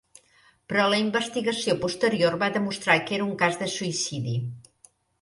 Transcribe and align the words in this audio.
Però 0.71 0.85
la 0.93 0.99
investigació 1.01 1.77
posterior 1.85 2.39
va 2.47 2.51
demostrar 2.57 2.99
que 3.07 3.19
era 3.21 3.31
un 3.31 3.39
cas 3.45 3.63
de 3.63 3.73
suïcidi. 3.79 4.39